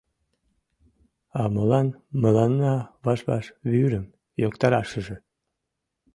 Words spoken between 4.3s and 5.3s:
йоктарашыже?